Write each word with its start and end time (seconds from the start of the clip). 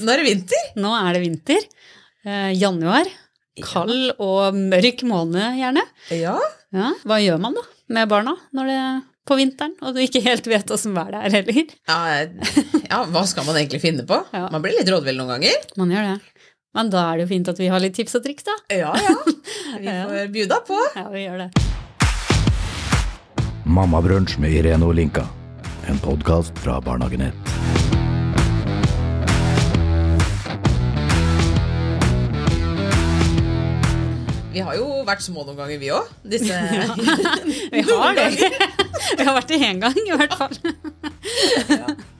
Nå 0.00 0.12
er 0.12 0.20
det 0.20 0.26
vinter. 0.28 0.64
Nå 0.76 0.90
er 0.98 1.16
det 1.16 1.22
vinter. 1.24 1.62
Eh, 2.26 2.50
januar. 2.58 3.08
Kald 3.64 4.10
og 4.20 4.54
mørk 4.58 5.00
måned, 5.08 5.56
gjerne. 5.56 5.84
Ja. 6.12 6.34
Ja, 6.76 6.90
Hva 7.08 7.16
gjør 7.22 7.38
man 7.40 7.54
da 7.56 7.62
med 7.94 8.08
barna 8.10 8.34
når 8.52 8.66
det 8.68 8.80
på 9.26 9.36
vinteren, 9.38 9.72
og 9.80 9.94
du 9.96 10.00
ikke 10.02 10.20
helt 10.22 10.44
vet 10.50 10.68
åssen 10.74 10.92
været 10.94 11.16
er 11.16 11.32
heller? 11.38 11.70
Ja, 11.88 11.96
ja, 12.90 12.98
hva 13.10 13.22
skal 13.26 13.46
man 13.48 13.56
egentlig 13.56 13.80
finne 13.82 14.04
på? 14.06 14.18
Ja. 14.34 14.48
Man 14.52 14.62
blir 14.62 14.76
litt 14.76 14.90
rådvill 14.92 15.16
noen 15.18 15.32
ganger. 15.36 15.64
Man 15.80 15.90
gjør 15.94 16.10
det. 16.12 16.18
Men 16.76 16.90
da 16.92 17.06
er 17.08 17.16
det 17.16 17.24
jo 17.24 17.30
fint 17.32 17.48
at 17.48 17.62
vi 17.62 17.70
har 17.72 17.80
litt 17.80 17.96
tips 17.96 18.18
og 18.18 18.26
triks, 18.26 18.44
da. 18.44 18.58
Ja, 18.76 18.92
ja. 19.00 19.16
Vi 19.80 19.86
Ja. 19.88 20.04
får 20.10 20.28
bjuda 20.36 20.60
på. 20.68 20.76
Ja, 20.98 21.06
vi 21.10 21.24
gjør 21.24 21.46
det. 21.46 21.50
Mammabrunsj 23.64 24.36
med 24.44 24.52
Irene 24.60 24.84
Olinka. 24.86 25.24
En 25.88 25.98
podkast 26.04 26.58
fra 26.62 26.76
Barnehagenett. 26.84 27.55
Vi 34.56 34.62
har 34.64 34.76
jo 34.78 34.86
vært 35.04 35.20
små 35.20 35.42
noen 35.44 35.58
ganger, 35.58 35.76
vi 35.82 35.90
òg. 35.92 36.06
Disse 36.32 36.56
Vi 37.74 37.82
har 37.84 38.14
det. 38.16 38.28
Vi 39.18 39.24
har 39.26 39.34
vært 39.36 39.50
det 39.52 39.58
én 39.62 39.78
gang, 39.82 39.96
i 40.00 40.14
hvert 40.16 40.32
fall. 40.34 40.54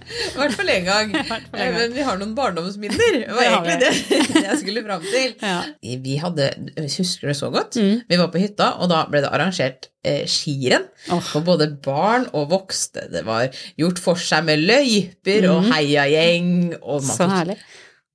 I 0.07 0.37
hvert 0.37 0.53
fall 0.55 0.69
én 0.71 0.85
gang. 0.87 1.11
gang. 1.17 1.47
Men 1.57 1.95
vi 1.97 2.05
har 2.07 2.19
noen 2.21 2.35
barndomsminner. 2.37 3.17
Det 3.25 3.33
var 3.35 3.47
egentlig 3.49 3.79
det 3.83 4.45
jeg 4.45 4.59
skulle 4.61 4.83
fram 4.87 5.03
til. 5.07 5.33
Ja. 5.41 5.57
Vi 6.05 6.19
hadde, 6.23 6.51
husker 6.85 7.33
det 7.33 7.37
så 7.41 7.49
godt, 7.55 7.77
Mm. 7.81 8.03
vi 8.09 8.19
var 8.21 8.29
på 8.33 8.41
hytta, 8.45 8.69
og 8.81 8.89
da 8.93 9.01
ble 9.11 9.25
det 9.25 9.33
arrangert 9.35 9.89
eh, 10.07 10.23
skirenn 10.31 10.87
for 11.33 11.41
både 11.49 11.71
barn 11.85 12.29
og 12.37 12.51
voksne. 12.53 13.09
Det 13.17 13.25
var 13.27 13.49
gjort 13.81 13.99
for 14.05 14.21
seg 14.21 14.45
med 14.47 14.63
løyper 14.69 15.49
og 15.51 15.67
heiagjeng, 15.73 16.77
og 16.83 17.03
man 17.03 17.07
Mm. 17.07 17.17
Så 17.17 17.25
fikk 17.25 17.37
herlig. 17.41 17.59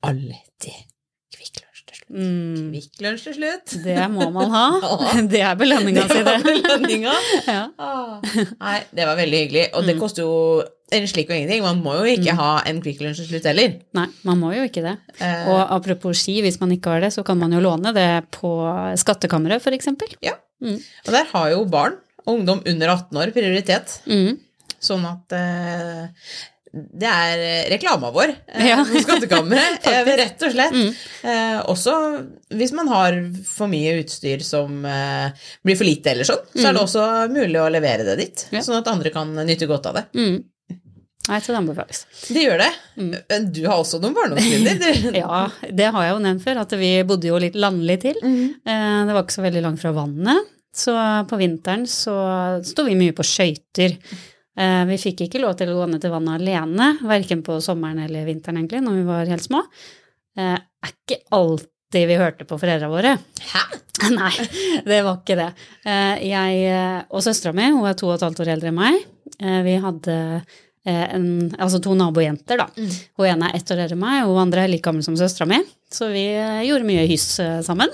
alltid 0.08 0.80
Kvikk. 1.36 1.62
Mm, 2.12 2.72
Kvikk 2.74 3.00
Lunsj 3.06 3.24
til 3.30 3.36
slutt. 3.38 3.74
det 3.86 3.96
må 4.12 4.28
man 4.36 4.52
ha. 4.52 4.66
Ja. 4.84 5.22
Det 5.32 5.42
er 5.48 5.56
belønninga 5.60 6.04
si, 6.10 6.20
Det 6.28 6.36
belønninga. 6.44 7.14
Ja. 7.48 7.62
Ah. 7.80 8.20
Nei, 8.60 8.78
det 8.92 9.08
var 9.08 9.16
veldig 9.20 9.40
hyggelig. 9.46 9.66
Og 9.74 9.84
Mm. 9.84 9.88
det 9.88 9.96
koster 10.02 10.24
jo 10.28 10.64
en 10.92 11.08
slik 11.08 11.30
og 11.32 11.38
ingenting. 11.38 11.64
Man 11.64 11.80
må 11.86 11.94
jo 12.02 12.10
ikke 12.12 12.36
ha 12.36 12.50
en 12.68 12.82
Kvikk 12.84 13.00
Lunsj 13.06 13.22
til 13.24 13.30
slutt 13.32 13.48
heller. 13.48 13.78
Nei, 13.96 14.08
man 14.28 14.40
må 14.44 14.52
jo 14.58 14.66
ikke 14.68 14.84
det. 14.84 14.98
Eh, 15.24 15.48
Og 15.54 15.62
apropos 15.78 16.20
ski, 16.20 16.42
hvis 16.44 16.60
man 16.60 16.72
ikke 16.76 16.92
har 16.98 17.00
det, 17.06 17.14
så 17.16 17.24
kan 17.24 17.40
man 17.40 17.52
jo 17.56 17.62
låne 17.64 17.94
det 17.96 18.10
på 18.36 18.52
Skattkammeret, 19.00 19.64
f.eks. 19.64 19.88
ja. 20.22 20.36
Mm. 20.62 20.78
Og 21.08 21.12
der 21.16 21.26
har 21.32 21.50
jo 21.56 21.64
barn 21.66 21.96
og 22.28 22.36
ungdom 22.38 22.60
under 22.68 22.92
18 22.92 23.18
år 23.18 23.32
prioritet. 23.34 23.96
Mm. 24.06 24.36
Sånn 24.82 25.04
at 25.06 25.34
eh, 25.34 26.10
det 26.72 27.08
er 27.10 27.42
eh, 27.44 27.64
reklama 27.74 28.12
vår 28.16 28.32
eh, 28.48 28.68
Ja. 28.70 28.78
på 28.88 29.02
Skattkammeret, 29.04 29.88
eh, 29.92 30.12
rett 30.22 30.46
og 30.48 30.54
slett. 30.54 30.72
Mm. 30.78 30.94
Eh, 31.28 31.58
også 31.74 31.96
hvis 32.56 32.72
man 32.78 32.88
har 32.92 33.18
for 33.48 33.68
mye 33.72 33.98
utstyr 34.04 34.44
som 34.46 34.86
eh, 34.88 35.32
blir 35.68 35.76
for 35.80 35.88
lite 35.90 36.14
eller 36.14 36.28
sånn, 36.30 36.46
så 36.56 36.70
er 36.70 36.78
det 36.78 36.86
også 36.86 37.04
mulig 37.34 37.60
å 37.60 37.68
levere 37.74 38.08
det 38.08 38.16
dit, 38.24 38.46
Mm. 38.52 38.56
Ja. 38.60 38.64
sånn 38.66 38.80
at 38.80 38.88
andre 38.88 39.12
kan 39.12 39.34
nyte 39.36 39.68
godt 39.68 39.92
av 39.92 40.00
det. 40.00 40.06
Mm. 40.16 40.40
Nei, 41.28 41.38
så 41.38 41.52
det 41.54 41.60
anbefales. 41.60 42.00
Det 42.34 42.42
gjør 42.48 42.58
det. 42.64 42.70
Mm. 42.98 43.12
Men 43.30 43.44
du 43.54 43.60
har 43.68 43.78
også 43.84 44.00
noen 44.02 44.16
barndomsminner. 44.18 45.12
Ja, 45.22 45.44
det 45.70 45.92
har 45.94 46.08
jeg 46.08 46.16
jo 46.16 46.24
nevnt 46.24 46.42
før, 46.48 46.64
at 46.64 46.72
vi 46.82 46.90
bodde 47.08 47.30
jo 47.30 47.38
litt 47.44 47.60
landlig 47.62 48.00
til. 48.08 48.18
Mhm. 48.24 48.48
Eh, 48.66 48.98
Det 49.06 49.14
var 49.14 49.22
ikke 49.28 49.36
så 49.38 49.44
veldig 49.46 49.62
langt 49.68 49.84
fra 49.84 49.92
vannet, 49.94 50.50
så 50.74 50.96
på 51.30 51.38
vinteren 51.38 51.84
så 51.86 52.16
sto 52.66 52.88
vi 52.88 52.96
mye 52.98 53.14
på 53.14 53.24
skøyter. 53.28 54.00
Eh, 54.60 54.86
Vi 54.90 54.98
fikk 55.00 55.26
ikke 55.28 55.42
lov 55.44 55.56
til 55.60 55.70
å 55.72 55.78
gå 55.82 55.90
ned 55.92 56.02
til 56.04 56.12
vannet 56.12 56.42
alene, 56.42 56.90
verken 57.08 57.44
på 57.46 57.60
sommeren 57.64 58.02
eller 58.04 58.26
vinteren 58.28 58.58
egentlig, 58.62 58.82
når 58.84 58.98
vi 59.00 59.06
var 59.08 59.30
helt 59.32 59.46
små. 59.46 59.62
Det 60.36 60.48
er 60.48 60.92
ikke 60.92 61.22
alltid 61.36 62.08
vi 62.08 62.18
hørte 62.20 62.46
på 62.48 62.58
foreldra 62.60 62.90
våre. 62.92 63.18
Hæ? 63.52 63.64
Nei, 64.16 64.32
det 64.88 65.02
var 65.06 65.20
ikke 65.20 65.38
det. 65.40 65.50
Eh, 65.86 66.26
Jeg 66.32 66.66
eh, 66.72 67.00
og 67.12 67.24
søstera 67.24 67.54
mi, 67.56 67.70
hun 67.72 67.88
er 67.88 67.96
to 68.00 68.10
og 68.10 68.16
et 68.18 68.26
halvt 68.28 68.44
år 68.44 68.54
eldre 68.56 68.72
enn 68.72 68.80
meg, 68.80 69.00
eh, 69.40 69.60
vi 69.68 69.76
hadde 69.84 70.16
eh, 70.88 71.04
en, 71.16 71.28
altså 71.62 71.82
to 71.84 71.94
nabojenter, 72.00 72.64
da. 72.64 72.68
Mm. 72.76 72.96
Hun 73.20 73.28
ene 73.30 73.52
er 73.52 73.60
ett 73.60 73.72
år 73.76 73.84
eldre 73.84 73.98
enn 74.00 74.04
meg, 74.04 74.24
og 74.26 74.34
hun 74.34 74.44
andre 74.48 74.64
er 74.66 74.72
like 74.74 74.88
gammel 74.88 75.06
som 75.06 75.20
søstera 75.20 75.48
mi. 75.52 75.60
Så 75.92 76.08
vi 76.12 76.26
eh, 76.34 76.64
gjorde 76.70 76.88
mye 76.88 77.06
hyss 77.12 77.28
eh, 77.44 77.60
sammen. 77.68 77.92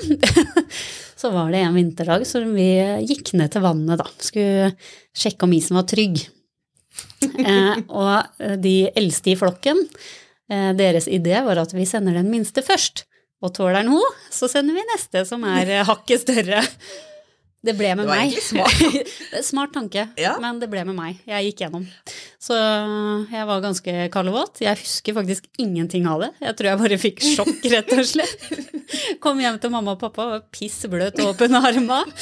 så 1.22 1.34
var 1.34 1.52
det 1.52 1.64
en 1.66 1.76
vinterdag 1.78 2.26
så 2.30 2.44
vi 2.46 2.70
eh, 2.80 3.02
gikk 3.10 3.34
ned 3.38 3.52
til 3.54 3.66
vannet, 3.66 3.98
da. 4.00 4.08
Skulle 4.22 4.72
sjekke 5.18 5.50
om 5.50 5.58
isen 5.58 5.78
var 5.82 5.90
trygg. 5.90 6.22
Eh, 7.38 7.82
og 7.90 8.42
eh, 8.44 8.56
de 8.62 8.76
eldste 8.98 9.34
i 9.34 9.38
flokken, 9.40 9.84
eh, 10.52 10.72
deres 10.78 11.08
idé 11.12 11.40
var 11.46 11.60
at 11.64 11.74
vi 11.76 11.86
sender 11.90 12.18
den 12.18 12.32
minste 12.34 12.64
først. 12.66 13.06
Og 13.46 13.52
tåler 13.54 13.84
den 13.84 13.92
hun, 13.94 14.16
så 14.34 14.48
sender 14.50 14.74
vi 14.74 14.86
neste, 14.96 15.22
som 15.30 15.44
er 15.46 15.84
hakket 15.86 16.24
større. 16.24 16.64
Det 17.68 17.74
ble 17.78 17.92
med 17.98 18.06
Det 18.06 18.10
var 18.10 18.22
meg. 18.24 18.38
smart. 18.42 19.12
Smart 19.50 19.74
tanke, 19.76 20.08
Ja. 20.18 20.36
men 20.42 20.60
det 20.62 20.70
ble 20.72 20.84
med 20.88 20.96
meg. 20.98 21.18
Jeg 21.28 21.50
gikk 21.52 21.64
gjennom. 21.66 21.86
Så 22.42 22.56
jeg 23.34 23.48
var 23.50 23.62
ganske 23.66 23.96
kald 24.14 24.30
og 24.32 24.38
våt. 24.40 24.62
Jeg 24.64 24.78
husker 24.80 25.18
faktisk 25.18 25.50
ingenting 25.60 26.06
av 26.10 26.22
det. 26.24 26.32
Jeg 26.42 26.56
tror 26.58 26.70
jeg 26.72 26.82
bare 26.84 27.00
fikk 27.02 27.22
sjokk, 27.26 27.66
rett 27.74 27.94
og 27.98 28.06
slett. 28.08 28.48
Kom 29.24 29.40
hjem 29.42 29.58
til 29.62 29.72
mamma 29.74 29.96
og 29.96 30.02
pappa 30.02 30.26
og 30.38 30.48
piss 30.54 30.80
bløt 30.90 31.20
og 31.24 31.34
åpen 31.34 31.58
arma. 31.60 32.04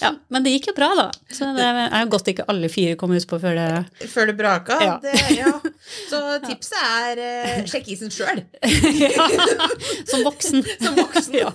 Ja, 0.00 0.10
men 0.32 0.44
det 0.44 0.52
gikk 0.54 0.68
jo 0.70 0.74
bra, 0.76 0.88
da. 0.98 1.04
Så 1.32 1.48
det 1.56 1.64
er 1.64 2.08
godt 2.10 2.28
ikke 2.30 2.44
alle 2.50 2.68
fire 2.72 2.96
kom 2.98 3.12
utpå 3.14 3.38
før 3.40 3.56
det 3.56 4.08
Før 4.10 4.28
det 4.30 4.34
braka. 4.38 4.76
Ja. 4.82 4.94
Det, 5.02 5.12
ja. 5.36 5.52
Så 6.10 6.20
tipset 6.44 6.78
er 6.80 7.20
eh, 7.24 7.60
sjekk 7.68 7.90
isen 7.94 8.12
sjøl. 8.12 8.42
ja, 9.04 9.28
Som 10.10 10.24
voksen. 10.26 10.64
Som 10.80 10.98
voksen. 10.98 11.36
Ja. 11.38 11.52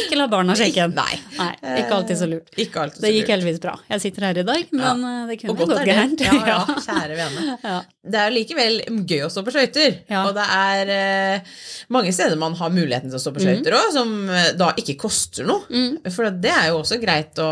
Ikke 0.00 0.18
la 0.18 0.28
barna 0.32 0.56
sjekke 0.58 0.86
den. 0.86 0.96
Nei. 0.98 1.18
Nei, 1.38 1.50
ikke 1.82 1.98
alltid 1.98 2.20
så 2.20 2.28
lurt. 2.30 2.50
Ikke 2.60 2.84
alltid 2.84 3.00
så 3.00 3.06
Det 3.06 3.12
gikk 3.16 3.32
heldigvis 3.34 3.60
bra. 3.64 3.76
Jeg 3.92 4.04
sitter 4.06 4.28
her 4.28 4.42
i 4.44 4.46
dag, 4.50 4.74
men 4.74 5.04
eh, 5.10 5.20
det 5.30 5.38
kunne 5.42 5.58
gått 5.60 5.84
gærent. 5.88 6.24
Ja, 6.24 6.36
ja, 6.50 6.60
kjære 6.86 7.18
vene. 7.20 7.58
Ja. 7.64 7.78
Det 8.14 8.20
er 8.20 8.34
likevel 8.34 8.80
gøy 9.08 9.26
å 9.26 9.32
stå 9.32 9.44
på 9.46 9.54
skøyter. 9.54 10.00
Og 10.24 10.32
det 10.36 10.48
er 10.58 10.94
eh, 10.98 11.54
mange 11.94 12.12
steder 12.14 12.40
man 12.40 12.56
har 12.58 12.72
muligheten 12.74 13.13
til 13.14 13.20
å 13.20 13.24
stå 13.24 13.32
på 13.36 13.44
skøyter 13.46 13.78
òg, 13.78 13.86
som 13.94 14.12
eh, 14.34 14.50
da 14.58 14.72
ikke 14.82 14.98
koster 15.06 15.46
noe. 15.48 15.64
Mm. 15.70 16.10
For 16.12 16.28
det 16.44 16.52
er 16.52 16.68
jo 16.72 16.82
også 16.82 16.98
greit 17.02 17.38
å 17.42 17.48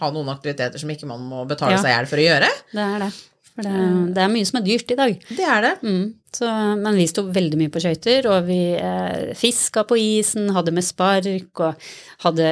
ha 0.00 0.10
noen 0.16 0.32
aktiviteter 0.32 0.80
som 0.82 0.90
ikke 0.96 1.08
man 1.12 1.22
må 1.28 1.44
betale 1.50 1.76
Ja. 1.76 1.84
seg 1.84 1.92
i 1.92 1.96
hjel 1.98 2.10
for 2.10 2.24
å 2.24 2.26
gjøre. 2.26 2.50
Det 2.72 2.88
er 2.88 3.06
det. 3.06 3.12
For 3.54 3.62
det, 3.68 3.72
det 4.16 4.22
er 4.24 4.30
mye 4.32 4.46
som 4.48 4.56
er 4.58 4.64
dyrt 4.66 4.88
i 4.90 4.96
dag. 4.98 5.12
Det 5.30 5.44
er 5.46 5.60
det. 5.62 5.74
Mm. 5.86 6.06
Så, 6.34 6.48
men 6.80 6.96
vi 6.98 7.04
sto 7.06 7.22
veldig 7.30 7.58
mye 7.60 7.70
på 7.70 7.82
skøyter, 7.84 8.26
og 8.26 8.48
vi 8.48 8.56
eh, 8.74 9.28
fiska 9.38 9.84
på 9.86 9.94
isen, 10.00 10.48
hadde 10.56 10.72
med 10.74 10.82
spark 10.82 11.62
og 11.62 11.84
hadde 12.24 12.48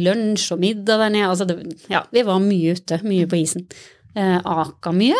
lunsj 0.00 0.54
og 0.56 0.62
middag 0.62 1.02
der 1.02 1.12
nede. 1.12 1.28
Altså 1.34 1.44
det, 1.50 1.58
ja, 1.92 2.00
vi 2.08 2.24
var 2.24 2.40
mye 2.40 2.72
ute, 2.78 3.02
mye 3.04 3.28
på 3.28 3.42
isen. 3.42 3.66
Eh, 4.16 4.38
aka 4.40 4.94
mye. 4.96 5.18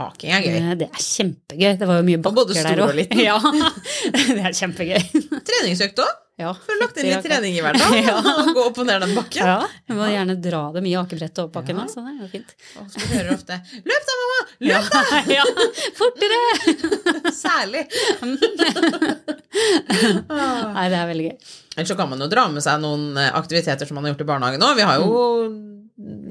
Aking 0.00 0.30
er 0.32 0.40
gøy. 0.46 0.54
Eh, 0.60 0.74
det 0.80 0.86
er 0.86 1.02
kjempegøy. 1.02 1.72
Det 1.80 1.86
var 1.90 1.96
jo 2.00 2.04
mye 2.06 2.20
bakker 2.22 2.36
der 2.36 2.40
òg. 2.40 2.46
både 2.46 2.54
stor 2.56 2.76
der 2.78 2.82
og 2.86 2.94
liten. 2.96 3.18
Ja, 3.28 3.36
det 4.30 4.42
er 4.46 4.54
kjempegøy. 4.56 5.00
Treningsøkt 5.50 5.98
òg. 6.04 6.12
Ja, 6.40 6.54
Får 6.56 6.78
lagt 6.80 6.96
inn 6.96 7.04
litt 7.10 7.20
trening 7.26 7.52
i 7.52 7.60
hverdagen. 7.60 7.98
Ja. 8.06 8.14
Og 8.16 8.46
gå 8.56 8.62
opp 8.70 8.78
og 8.80 8.86
ned 8.88 9.02
den 9.04 9.10
bakken. 9.12 9.44
Ja, 9.44 9.58
Du 9.84 9.92
må 9.98 10.06
gjerne 10.08 10.38
dra 10.40 10.60
dem 10.72 10.86
i 10.88 10.94
akebrettet 10.96 11.36
og 11.42 11.50
oppbakken 11.50 11.76
Ja. 11.76 11.84
så 11.92 12.00
det 12.06 12.14
er 12.14 12.22
jo 12.22 12.28
fint. 12.32 12.54
Og 12.80 12.86
så 12.88 13.02
hører 13.10 13.34
ofte 13.34 13.58
'løp 13.84 14.06
da, 14.08 14.14
mamma'! 14.22 14.46
Løp 14.70 14.86
da!' 14.94 15.20
ja, 15.36 15.44
fortere! 16.00 16.40
Særlig. 17.36 17.82
Nei, 19.60 20.86
det 20.88 20.96
er 20.96 21.10
veldig 21.10 21.26
gøy. 21.28 21.36
Ellers 21.76 21.92
så 21.92 21.96
kan 21.98 22.08
man 22.10 22.24
jo 22.24 22.28
dra 22.32 22.46
med 22.52 22.64
seg 22.64 22.80
noen 22.82 23.10
eh, 23.20 23.30
aktiviteter 23.36 23.84
som 23.88 23.94
man 24.00 24.06
har 24.08 24.14
gjort 24.14 24.24
i 24.24 24.28
barnehagen 24.32 24.64
òg. 24.64 24.76
Vi 24.80 24.86
har 24.88 24.96
jo 25.02 25.10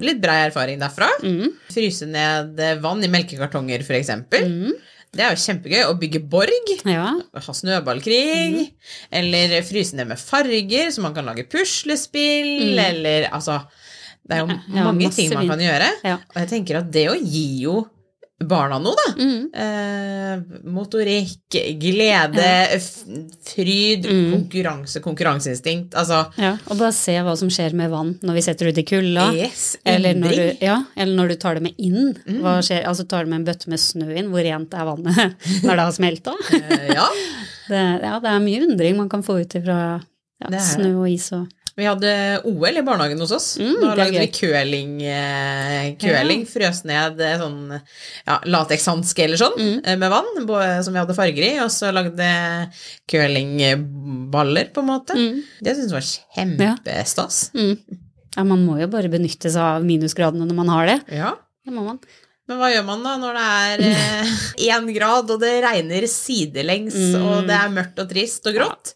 litt 0.06 0.22
brei 0.24 0.38
erfaring 0.48 0.80
derfra. 0.82 1.10
Mm. 1.24 1.52
Fryse 1.74 2.08
ned 2.10 2.60
eh, 2.60 2.78
vann 2.84 3.04
i 3.04 3.12
melkekartonger, 3.12 3.84
eksempel. 4.00 4.46
Mm. 4.48 4.78
Det 5.10 5.24
er 5.26 5.34
jo 5.34 5.42
kjempegøy. 5.42 5.80
Å 5.90 5.98
bygge 5.98 6.22
borg. 6.30 6.74
Ja. 6.86 7.08
Ha 7.34 7.54
snøballkrig. 7.58 8.26
Mm. 8.54 8.98
Eller 9.22 9.56
fryse 9.66 9.98
ned 9.98 10.12
med 10.12 10.22
farger, 10.22 10.92
så 10.94 11.02
man 11.02 11.16
kan 11.18 11.26
lage 11.26 11.48
puslespill. 11.50 12.78
Eller 12.78 13.30
altså 13.34 13.62
Det 14.30 14.38
er 14.38 14.44
jo 14.44 14.50
Mm. 14.50 14.76
Ja, 14.76 14.84
mange 14.86 15.10
ting 15.16 15.34
man 15.34 15.48
kan 15.50 15.60
gjøre. 15.60 15.88
Ja. 16.06 16.20
Og 16.36 16.38
jeg 16.44 16.50
tenker 16.52 16.78
at 16.84 16.92
det 16.94 17.08
å 17.10 17.16
gi 17.18 17.64
jo 17.64 17.80
barna 18.40 18.78
noe, 18.80 18.96
da. 18.96 19.08
Mm. 19.20 19.50
Eh, 19.54 20.62
motorikk, 20.72 21.58
glede, 21.82 22.46
ja. 22.72 22.80
fryd, 23.50 24.06
Mm. 24.10 24.32
konkurranse, 24.34 25.02
konkurranseinstinkt. 25.04 25.94
Altså 26.00 26.22
ja. 26.40 26.54
Og 26.70 26.78
bare 26.80 26.94
se 26.96 27.18
hva 27.26 27.36
som 27.38 27.50
skjer 27.52 27.74
med 27.76 27.90
vann 27.92 28.14
når 28.24 28.34
vi 28.38 28.42
setter 28.46 28.66
det 28.70 28.74
ut 28.78 28.82
i 28.84 28.88
kulda. 28.96 29.26
yes, 29.36 29.78
Eller 29.86 30.16
når, 30.16 30.30
du, 30.40 30.66
ja, 30.66 30.78
eller 30.96 31.16
når 31.20 31.28
du 31.34 31.36
tar 31.36 31.56
det 31.60 31.64
med 31.68 31.74
inn. 31.78 32.14
Mm. 32.26 32.40
Hva 32.46 32.58
skjer, 32.64 32.86
altså 32.88 33.08
tar 33.08 33.26
du 33.26 33.30
med 33.34 33.42
en 33.42 33.46
bøtte 33.52 33.68
med 33.70 33.80
snø 33.84 34.08
inn, 34.16 34.32
hvor 34.32 34.44
rent 34.46 34.74
er 34.74 34.86
vannet 34.88 35.36
når 35.66 35.76
det 35.76 35.86
har 35.90 35.92
smelta? 36.00 36.36
Eh, 36.54 36.94
ja. 36.96 37.08
Det, 37.70 37.78
ja, 38.02 38.16
det 38.18 38.26
er 38.32 38.40
mye 38.42 38.64
undring 38.66 38.96
man 38.98 39.10
kan 39.12 39.22
få 39.22 39.36
ut 39.44 39.54
ifra 39.60 39.76
ja, 40.42 40.48
Det 40.50 40.56
det. 40.56 40.62
snø 40.66 40.88
og 41.04 41.10
is 41.12 41.28
og 41.38 41.44
Vi 41.80 41.88
hadde 41.88 42.12
OL 42.50 42.78
i 42.78 42.84
barnehagen 42.86 43.22
hos 43.24 43.32
oss. 43.36 43.48
Mm, 43.60 43.78
da 43.82 43.94
lagde 43.96 44.20
vi 44.20 44.28
curling. 44.36 44.92
Eh, 45.08 45.86
curling 46.02 46.44
Frøs 46.50 46.84
ned 46.90 47.22
eh, 47.24 47.38
sånn 47.40 47.62
ja, 48.28 48.36
latekshanske 48.46 49.24
eller 49.26 49.40
sånn 49.40 49.56
Mm. 49.60 49.78
eh, 49.86 49.96
med 50.02 50.12
vann 50.12 50.84
som 50.84 50.94
vi 50.94 51.00
hadde 51.00 51.16
farger 51.18 51.46
i, 51.48 51.54
og 51.64 51.72
så 51.74 51.94
lagde 51.96 52.28
curlingballer, 53.10 54.70
på 54.74 54.80
en 54.84 54.90
måte. 54.90 55.16
Mm. 55.18 55.42
Det 55.64 55.76
syntes 55.76 55.92
jeg 55.92 55.98
var 55.98 56.08
kjempestas. 56.38 57.42
Mm. 57.56 57.76
Ja, 58.36 58.44
man 58.46 58.66
må 58.66 58.78
jo 58.80 58.88
bare 58.92 59.10
benytte 59.12 59.50
seg 59.52 59.62
av 59.80 59.86
minusgradene 59.86 60.46
når 60.48 60.58
man 60.60 60.70
har 60.76 60.86
det. 60.92 61.00
Ja. 61.18 61.34
Det 61.66 61.74
må 61.76 61.84
man. 61.86 62.00
Men 62.50 62.58
hva 62.58 62.70
gjør 62.74 62.86
man 62.88 63.04
da 63.06 63.12
når 63.22 63.36
det 63.38 63.48
er 63.48 63.82
én 64.74 64.88
grad, 64.96 65.30
og 65.30 65.40
det 65.44 65.52
regner 65.64 66.08
sidelengs, 66.10 66.96
Mm. 66.98 67.26
og 67.30 67.48
det 67.50 67.56
er 67.60 67.74
mørkt 67.76 68.00
og 68.02 68.10
trist 68.10 68.48
og 68.50 68.56
grått? 68.58 68.94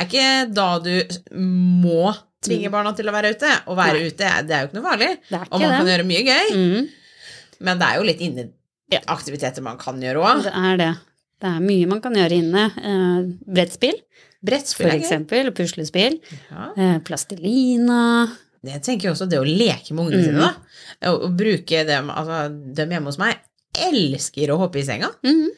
Er 0.00 0.08
ikke 0.08 0.28
da 0.56 0.68
du 0.80 0.94
må 1.36 2.14
tvinge 2.44 2.70
barna 2.72 2.94
til 2.96 3.08
å 3.08 3.12
være 3.14 3.34
ute? 3.36 3.50
Å 3.68 3.76
være 3.76 4.00
Nei. 4.00 4.08
ute, 4.10 4.30
det 4.48 4.56
er 4.56 4.64
jo 4.64 4.70
ikke 4.70 4.78
noe 4.80 4.88
farlig. 4.88 5.10
Det 5.28 5.36
er 5.38 5.44
Og 5.50 5.60
man 5.60 5.68
man 5.68 5.76
kan 5.82 5.90
gjøre 5.92 6.06
mye 6.08 6.24
gøy, 6.30 6.54
Mm. 6.56 6.88
men 7.68 7.78
det 7.78 7.86
er 7.90 7.96
jo 8.00 8.08
litt 8.08 8.24
inneaktiviteter 8.24 9.62
man 9.64 9.78
kan 9.80 10.00
gjøre 10.00 10.24
òg. 10.24 10.42
Det 10.48 10.54
er 10.64 10.76
det. 10.80 10.90
Det 11.44 11.50
er 11.50 11.60
mye 11.60 11.86
man 11.90 12.00
kan 12.00 12.14
gjøre 12.16 12.40
inne. 12.40 12.64
Eh, 12.80 13.20
brettspill, 13.54 14.00
Brettspill 14.44 14.90
for 14.90 14.96
eksempel, 14.96 15.50
puslespill. 15.56 16.18
Ja. 16.50 16.66
Eh, 16.76 16.98
plastelina. 17.04 18.28
Jeg 18.64 18.82
tenker 18.86 19.08
jo 19.10 19.14
også 19.16 19.28
det 19.30 19.38
å 19.40 19.44
leke 19.46 19.92
med 19.94 20.06
ungene 20.06 20.24
sine, 20.24 20.38
Mm. 20.38 20.46
da. 20.46 21.10
Og, 21.10 21.22
og 21.28 21.36
bruke 21.36 21.84
dem 21.88 22.10
Altså, 22.10 22.38
dem 22.74 22.90
hjemme 22.94 23.10
hos 23.10 23.18
meg 23.20 23.36
elsker 23.74 24.52
å 24.54 24.58
hoppe 24.60 24.78
i 24.80 24.84
senga. 24.86 25.10
Mm. 25.26 25.48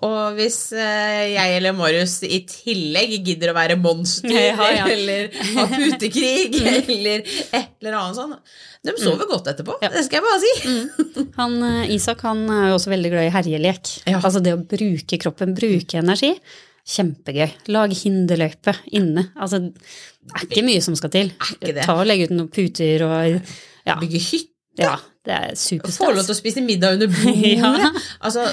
Og 0.00 0.36
hvis 0.38 0.72
eh, 0.72 1.34
jeg 1.34 1.56
eller 1.58 1.74
Marius 1.76 2.22
i 2.24 2.38
tillegg 2.48 3.18
gidder 3.26 3.50
å 3.52 3.56
være 3.58 3.76
monster, 3.76 4.32
Ja, 4.32 4.68
ja. 4.72 4.86
eller 4.88 5.28
ha 5.58 5.66
putekrig, 5.68 6.56
eller 6.88 7.20
et 7.20 7.74
eller 7.82 7.98
annet 7.98 8.16
sånt 8.16 8.38
De 8.86 8.94
sover 8.96 9.28
godt 9.28 9.50
etterpå, 9.52 9.76
Ja. 9.84 9.90
det 9.92 10.06
skal 10.06 10.22
jeg 10.22 10.24
bare 10.24 10.40
si. 10.40 11.28
Han, 11.36 11.58
eh, 11.68 11.92
Isak 11.98 12.24
han 12.24 12.46
er 12.48 12.70
jo 12.70 12.78
også 12.78 12.94
veldig 12.94 13.12
glad 13.12 13.28
i 13.28 13.34
herjelek. 13.34 13.92
Altså 14.16 14.40
det 14.40 14.56
å 14.56 14.62
bruke 14.64 15.20
kroppen, 15.20 15.52
bruke 15.58 16.00
energi. 16.00 16.32
Kjempegøy. 16.88 17.50
Lag 17.68 17.92
hinderløype 17.94 18.74
inne. 18.96 19.28
Altså, 19.36 19.60
det 19.60 20.34
er 20.36 20.46
ikke 20.48 20.64
mye 20.66 20.80
som 20.84 20.96
skal 20.98 21.10
til. 21.10 21.30
Ta 21.84 21.94
og 21.98 22.06
Legge 22.08 22.28
ut 22.30 22.34
noen 22.36 22.48
puter 22.52 23.04
og 23.06 23.40
Ja, 23.86 23.96
Bygge 24.00 24.20
hytte, 24.20 24.52
ja 24.80 24.96
det 25.26 25.34
er 25.36 25.90
få 25.92 26.06
lov 26.14 26.24
til 26.24 26.32
å 26.32 26.38
spise 26.38 26.62
middag 26.64 26.94
under 26.96 27.10
bordet. 27.12 27.58
Ja. 27.60 27.90
Altså, 28.24 28.46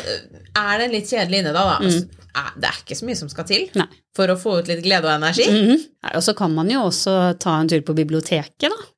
er 0.60 0.82
det 0.82 0.88
litt 0.92 1.08
kjedelig 1.08 1.40
inne 1.40 1.54
da, 1.56 1.62
da 1.64 1.76
altså, 1.80 2.02
er- 2.36 2.58
det 2.60 2.68
er 2.70 2.80
ikke 2.84 2.98
så 3.00 3.06
mye 3.08 3.16
som 3.22 3.30
skal 3.32 3.48
til 3.48 3.64
Nei. 3.80 3.86
for 4.18 4.28
å 4.28 4.36
få 4.40 4.58
ut 4.60 4.68
litt 4.68 4.84
glede 4.84 5.08
og 5.08 5.14
energi. 5.16 5.46
Mhm. 5.48 5.78
Nei, 6.04 6.12
Og 6.20 6.24
så 6.26 6.36
kan 6.36 6.52
man 6.54 6.70
jo 6.70 6.82
også 6.90 7.14
ta 7.40 7.56
en 7.62 7.72
tur 7.72 7.80
på 7.88 7.96
biblioteket, 7.96 8.68
da. 8.68 8.90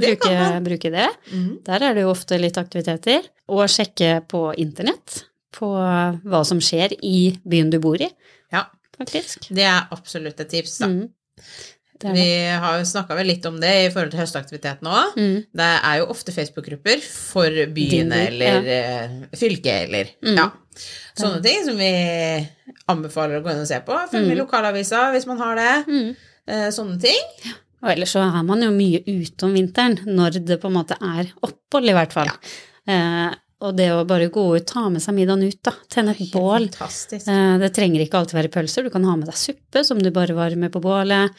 Bruke, 0.00 0.30
det. 0.30 0.62
bruke 0.64 0.90
det. 0.94 1.08
Mhm. 1.34 1.52
Der 1.66 1.82
er 1.90 1.94
det 1.94 2.02
jo 2.06 2.10
ofte 2.14 2.38
litt 2.40 2.56
aktiviteter. 2.56 3.24
Og 3.50 3.64
sjekke 3.68 4.22
på 4.30 4.54
internett 4.62 5.24
på 5.56 5.68
hva 5.74 6.44
som 6.46 6.60
skjer 6.62 6.94
i 7.02 7.32
byen 7.48 7.70
du 7.72 7.78
bor 7.82 8.00
i, 8.00 8.08
Ja, 8.52 8.64
faktisk. 8.96 9.48
det 9.50 9.64
er 9.66 9.88
absolutt 9.90 10.40
et 10.40 10.48
tips. 10.50 10.78
Da. 10.78 10.86
Mm. 10.86 11.08
Det 12.00 12.08
det. 12.08 12.12
Vi 12.16 12.28
har 12.62 12.78
jo 12.78 12.84
snakka 12.88 13.14
vel 13.18 13.26
litt 13.28 13.44
om 13.44 13.58
det 13.60 13.72
i 13.84 13.88
forhold 13.92 14.10
til 14.14 14.20
høstaktiviteten 14.22 14.88
òg. 14.88 15.16
Mm. 15.20 15.34
Det 15.60 15.66
er 15.84 15.98
jo 16.00 16.06
ofte 16.14 16.32
Facebook-grupper 16.32 17.02
for 17.04 17.50
byen 17.76 18.08
by, 18.14 18.20
eller 18.30 18.68
ja. 18.70 19.08
fylket 19.36 19.84
eller 19.88 20.08
Mm. 20.24 20.36
ja. 20.38 20.46
Sånne 21.20 21.42
ting 21.44 21.64
som 21.66 21.76
vi 21.76 21.90
anbefaler 22.88 23.40
å 23.40 23.44
gå 23.44 23.50
inn 23.52 23.60
og 23.64 23.68
se 23.68 23.80
på. 23.84 23.96
Følg 24.08 24.28
med 24.30 24.36
i 24.38 24.40
lokalavisa 24.40 25.10
hvis 25.12 25.26
man 25.28 25.38
har 25.42 25.56
det. 25.60 25.74
Mhm. 25.90 26.16
Eh, 26.50 26.70
sånne 26.72 26.96
ting. 27.02 27.52
Og 27.82 27.90
ellers 27.92 28.12
så 28.16 28.22
er 28.24 28.42
man 28.48 28.62
jo 28.64 28.70
mye 28.72 29.02
ute 29.06 29.44
om 29.46 29.52
vinteren, 29.54 29.98
når 30.06 30.40
det 30.44 30.56
på 30.60 30.68
en 30.70 30.74
måte 30.78 30.96
er 31.00 31.28
opphold, 31.44 31.88
i 31.88 31.92
hvert 31.96 32.12
fall. 32.16 32.30
Eh, 32.88 33.34
og 33.60 33.76
det 33.76 33.90
å 33.92 34.04
bare 34.08 34.28
gå 34.32 34.44
ut, 34.56 34.66
ta 34.66 34.88
med 34.88 35.02
seg 35.04 35.14
middagen 35.14 35.42
ut, 35.48 35.58
da. 35.62 35.72
Tenne 35.92 36.14
et 36.16 36.30
bål. 36.32 36.68
Fantastisk. 36.72 37.28
Eh, 37.28 37.56
det 37.60 37.72
trenger 37.76 38.00
ikke 38.06 38.18
alltid 38.20 38.38
være 38.38 38.52
pølser, 38.54 38.84
du 38.84 38.90
kan 38.90 39.04
ha 39.04 39.16
med 39.16 39.26
deg 39.28 39.36
suppe 39.36 39.84
som 39.84 39.98
du 40.00 40.10
bare 40.10 40.32
varmer 40.36 40.70
på 40.72 40.80
bålet. 40.80 41.30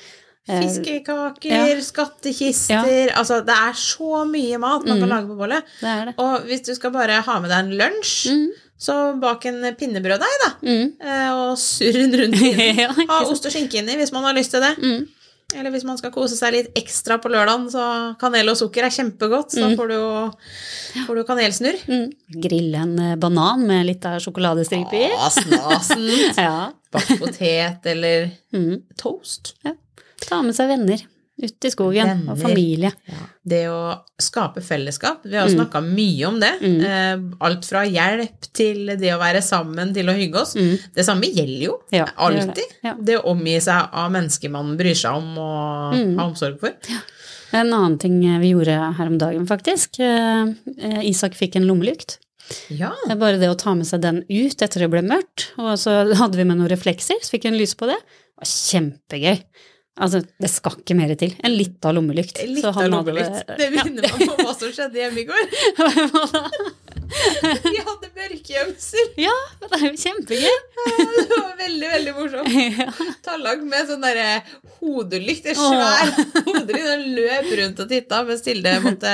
Eh, 0.50 0.60
Fiskekaker, 0.64 1.52
ja. 1.54 1.82
skattekister 1.86 3.12
Altså, 3.14 3.42
det 3.46 3.54
er 3.54 3.74
så 3.78 4.24
mye 4.26 4.58
mat 4.60 4.86
man 4.88 5.00
kan 5.00 5.08
Mm. 5.10 5.14
lage 5.14 5.28
på 5.30 5.38
bålet. 5.38 5.64
det 5.82 6.06
det. 6.08 6.14
Og 6.18 6.42
hvis 6.50 6.64
du 6.66 6.74
skal 6.76 6.92
bare 6.92 7.22
ha 7.22 7.40
med 7.40 7.50
deg 7.50 7.60
en 7.60 7.78
lunsj, 7.78 8.32
Mm. 8.32 8.50
så 8.80 9.20
bak 9.22 9.46
en 9.46 9.62
pinnebrøddeig, 9.76 10.38
da. 10.44 10.50
Mm. 10.64 10.94
eh, 11.00 11.32
Og 11.34 11.58
surr 11.58 11.94
den 11.94 12.12
rundt. 12.20 12.42
Ja, 12.82 12.90
Ha 13.08 13.24
ost 13.26 13.46
og 13.46 13.52
skinke 13.52 13.78
inni 13.82 13.96
hvis 13.98 14.12
man 14.12 14.24
har 14.24 14.34
lyst 14.34 14.52
til 14.52 14.62
det. 14.62 14.78
Eller 15.56 15.72
hvis 15.74 15.84
man 15.88 15.98
skal 16.00 16.12
kose 16.16 16.38
seg 16.38 16.54
litt 16.56 16.70
ekstra 16.80 17.18
på 17.22 17.30
lørdagen, 17.32 17.66
så 17.74 17.84
kanel 18.22 18.50
og 18.54 18.58
sukker 18.60 18.86
er 18.88 18.94
kjempegodt. 18.96 19.52
Så 19.52 19.68
Mm. 19.68 19.76
får 19.78 19.88
du 19.88 19.94
jo 19.96 20.32
får 21.08 21.16
du 21.16 21.24
kanelsnurr. 21.28 21.80
Mm. 21.88 22.12
Grille 22.42 22.76
en 22.86 23.00
eh, 23.00 23.16
banan 23.16 23.66
med 23.68 23.86
litt 23.86 24.06
av 24.06 24.20
sjokoladestripe 24.24 24.94
i. 24.94 25.10
Ah, 25.18 25.30
snasent. 25.30 26.38
Ja. 26.48 26.72
Bakt 26.92 27.20
potet 27.20 27.86
eller 27.86 28.32
Mm. 28.54 28.82
toast. 28.98 29.54
Ta 30.28 30.42
med 30.42 30.54
seg 30.56 30.68
venner 30.70 31.02
ut 31.42 31.66
i 31.66 31.72
skogen, 31.74 32.08
Venner. 32.08 32.32
og 32.32 32.38
familie. 32.40 32.92
Det 33.44 33.64
å 33.68 34.00
skape 34.22 34.62
fellesskap. 34.62 35.24
Vi 35.24 35.36
har 35.36 35.48
jo 35.48 35.56
Mm. 35.56 35.60
snakka 35.60 35.82
mye 35.84 36.26
om 36.28 36.40
det. 36.40 36.52
Mm. 36.62 36.82
Eh, 36.86 37.38
alt 37.42 37.66
fra 37.66 37.84
hjelp 37.86 38.48
til 38.54 38.86
det 38.98 39.12
å 39.16 39.20
være 39.20 39.42
sammen 39.42 39.94
til 39.94 40.06
å 40.06 40.14
hygge 40.16 40.36
oss. 40.42 40.56
Mm. 40.56 40.78
Det 40.94 41.06
samme 41.06 41.24
gjelder 41.34 41.64
jo 41.66 41.80
Ja, 41.92 42.06
alltid. 42.18 42.56
det. 42.56 42.68
Ja. 42.84 42.94
Det 42.96 43.18
å 43.20 43.26
omgi 43.34 43.58
seg 43.62 43.90
av 43.92 44.12
mennesker 44.12 44.50
man 44.52 44.78
bryr 44.78 44.96
seg 44.96 45.14
om 45.16 45.38
og 45.38 45.94
Mm. 45.96 46.18
har 46.18 46.30
omsorg 46.30 46.60
for. 46.60 46.74
En 47.54 47.68
annen 47.74 47.98
ting 48.00 48.20
vi 48.40 48.54
gjorde 48.54 48.96
her 48.96 49.08
om 49.08 49.18
dagen, 49.18 49.46
faktisk. 49.46 50.00
eh, 50.00 50.54
eh, 50.80 51.02
Isak 51.10 51.34
fikk 51.34 51.56
en 51.58 51.68
lommelykt. 51.68 52.18
Ja. 52.70 52.92
Det 53.08 53.12
er 53.12 53.16
bare 53.20 53.40
det 53.40 53.50
å 53.50 53.58
ta 53.58 53.74
med 53.74 53.86
seg 53.88 54.02
den 54.02 54.24
ut 54.30 54.62
etter 54.62 54.80
det 54.80 54.90
ble 54.92 55.02
mørkt, 55.02 55.52
og 55.58 55.78
så 55.78 56.14
hadde 56.16 56.36
vi 56.36 56.44
med 56.44 56.58
noen 56.58 56.70
reflekser, 56.70 57.16
så 57.22 57.32
fikk 57.38 57.46
en 57.46 57.58
lys 57.58 57.74
på 57.76 57.88
det. 57.88 57.96
Det 57.98 58.38
var 58.38 58.46
kjempegøy. 58.46 59.44
Altså, 60.00 60.22
det 60.40 60.50
skal 60.50 60.78
ikke 60.80 60.96
mer 60.96 61.12
til. 61.20 61.34
En 61.44 61.52
av 61.86 61.94
lommelykt. 61.98 62.38
Litt 62.48 62.64
Så 62.64 62.70
av 62.72 62.76
han 62.80 62.94
hadde 62.96 63.12
lommelykt. 63.12 63.48
det- 63.48 63.58
Det 63.60 63.72
minner 63.76 64.02
meg 64.08 64.30
om 64.30 64.46
hva 64.46 64.54
som 64.58 64.72
skjedde 64.72 64.96
hjemme 64.96 65.20
i 65.20 65.26
går. 65.28 65.44
Vi 67.12 67.78
hadde 67.84 68.08
mørkegjemsel. 68.16 69.10
ja, 69.20 69.34
det 69.60 69.68
er 69.76 69.84
jo 69.84 69.98
kjempegøy. 70.00 70.56
Det 71.82 71.90
veldig, 71.90 72.14
veldig 72.14 72.14
morsomt. 72.18 72.48
Ja. 72.82 72.88
Tallag 73.26 73.64
med 73.68 73.88
sånn 73.90 74.04
derre 74.04 74.28
hodelykt, 74.80 75.48
en 75.50 75.56
er 75.56 75.60
svær 75.60 76.12
hodelykt, 76.46 76.88
og 76.94 77.06
løp 77.18 77.50
rundt 77.60 77.82
og 77.84 77.90
titta, 77.92 78.22
mens 78.28 78.44
Tilde 78.46 78.74
måtte 78.84 79.14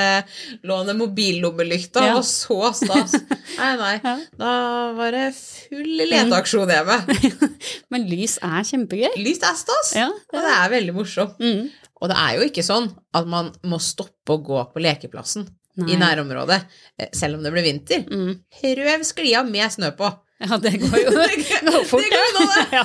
låne 0.67 0.95
mobillommelykta, 0.99 2.03
Ja. 2.09 2.15
og 2.19 2.25
så 2.27 2.71
stas. 2.77 3.15
Nei, 3.57 3.71
nei. 3.79 3.93
Ja. 4.03 4.15
Da 4.39 4.53
var 4.97 5.15
det 5.15 5.25
full 5.37 5.89
leteaksjon 6.03 6.71
hjemme. 6.75 6.99
Men 7.93 8.07
lys 8.11 8.37
er 8.43 8.67
kjempegøy. 8.67 9.13
Lys 9.23 9.41
er 9.47 9.57
stas, 9.59 9.93
Ja, 9.97 10.09
og 10.11 10.39
det 10.43 10.55
er 10.57 10.73
veldig 10.77 10.95
morsomt. 10.97 11.39
Mm. 11.41 11.69
Og 11.97 12.11
det 12.11 12.17
er 12.21 12.35
jo 12.37 12.45
ikke 12.51 12.65
sånn 12.65 12.91
at 13.17 13.25
man 13.29 13.49
må 13.65 13.79
stoppe 13.81 14.35
å 14.35 14.43
gå 14.45 14.59
på 14.73 14.83
lekeplassen 14.83 15.47
Nei. 15.77 15.93
i 15.93 15.97
nærområdet, 15.97 16.59
eh, 16.99 17.09
selv 17.15 17.37
om 17.39 17.43
det 17.45 17.51
blir 17.55 17.65
vinter. 17.65 18.03
Mm. 18.05 18.35
Prøv 18.59 19.05
sklia 19.07 19.41
med 19.47 19.71
snø 19.73 19.91
på. 19.97 20.11
Ja, 20.37 20.57
det 20.61 20.71
går 20.77 20.97
jo 21.01 21.11
det 21.17 21.35
går 21.65 21.85
fort, 21.89 22.03
det 22.03 22.09
går 22.13 22.27
unna, 22.29 22.45
det. 22.53 22.65
Ja. 22.77 22.83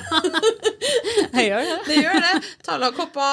Det 1.33 1.43
gjør 1.45 1.67
det. 1.69 1.75
Det 1.89 1.97
gjør 1.99 2.17
det. 2.25 2.31
Tallak 2.65 2.97
hoppa 3.03 3.27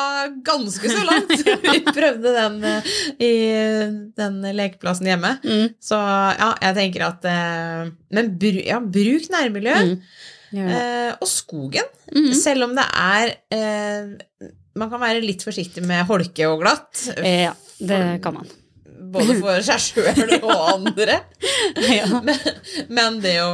ganske 0.46 0.92
så 0.92 1.04
langt. 1.10 1.32
Vi 1.64 1.80
prøvde 1.88 2.34
den 2.36 2.58
eh, 2.68 2.90
i 3.24 3.32
den 4.20 4.42
lekeplassen 4.58 5.08
hjemme. 5.08 5.38
Mm. 5.44 5.70
Så 5.84 6.00
ja, 6.00 6.50
jeg 6.68 6.78
tenker 6.82 7.08
at 7.08 7.30
eh, 7.32 7.94
Men 8.16 8.34
bru, 8.42 8.60
ja, 8.68 8.82
bruk 8.84 9.30
nærmiljø. 9.32 9.78
Mm. 9.94 9.98
Eh, 10.68 11.12
og 11.16 11.28
skogen. 11.30 11.88
Mm. 12.12 12.32
Selv 12.36 12.68
om 12.68 12.76
det 12.76 12.86
er 13.00 13.36
eh, 13.56 14.50
Man 14.80 14.90
kan 14.92 15.02
være 15.02 15.24
litt 15.24 15.44
forsiktig 15.48 15.84
med 15.88 16.08
holke 16.10 16.48
og 16.52 16.64
glatt. 16.66 17.06
Ja, 17.24 17.56
det 17.80 18.04
kan 18.24 18.36
man. 18.42 18.52
Både 19.14 19.36
for 19.40 19.62
seg 19.66 19.80
sjøl 19.82 20.36
og 20.44 20.54
andre. 20.76 21.20
Ja. 22.00 22.06
Men, 22.24 22.38
men 22.90 23.18
det 23.24 23.36
å 23.44 23.50